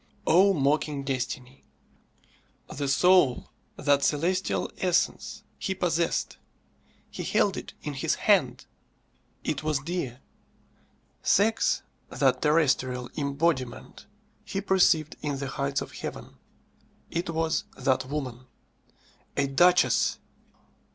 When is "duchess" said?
19.45-20.17